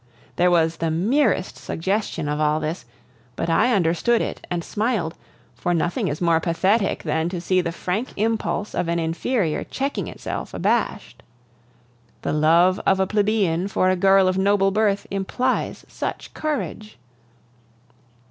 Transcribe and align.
There 0.37 0.49
was 0.49 0.77
the 0.77 0.89
merest 0.89 1.57
suggestion 1.57 2.27
of 2.27 2.39
all 2.39 2.59
this, 2.59 2.85
but 3.35 3.51
I 3.51 3.71
understood 3.71 4.19
it 4.19 4.47
and 4.49 4.63
smiled, 4.63 5.13
for 5.53 5.75
nothing 5.75 6.07
is 6.07 6.19
more 6.19 6.39
pathetic 6.39 7.03
than 7.03 7.29
to 7.29 7.39
see 7.39 7.61
the 7.61 7.71
frank 7.71 8.13
impulse 8.17 8.73
of 8.73 8.87
an 8.87 8.97
inferior 8.97 9.63
checking 9.63 10.07
itself 10.07 10.55
abashed. 10.55 11.21
The 12.23 12.33
love 12.33 12.81
of 12.83 12.99
a 12.99 13.05
plebeian 13.05 13.67
for 13.67 13.91
a 13.91 13.95
girl 13.95 14.27
of 14.27 14.39
noble 14.39 14.71
birth 14.71 15.05
implies 15.11 15.85
such 15.87 16.33
courage! 16.33 16.97